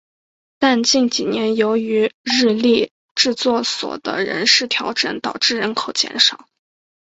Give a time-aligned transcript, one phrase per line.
[0.57, 6.47] 但近几年由于日立制作所的人事调整导致人口减少。